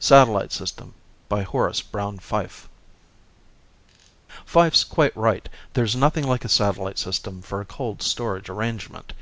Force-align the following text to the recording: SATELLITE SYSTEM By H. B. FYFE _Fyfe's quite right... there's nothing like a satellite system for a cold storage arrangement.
SATELLITE 0.00 0.50
SYSTEM 0.50 0.92
By 1.28 1.42
H. 1.42 1.92
B. 1.92 1.98
FYFE 2.18 2.68
_Fyfe's 4.44 4.82
quite 4.82 5.16
right... 5.16 5.48
there's 5.74 5.94
nothing 5.94 6.26
like 6.26 6.44
a 6.44 6.48
satellite 6.48 6.98
system 6.98 7.40
for 7.42 7.60
a 7.60 7.64
cold 7.64 8.02
storage 8.02 8.48
arrangement. 8.48 9.12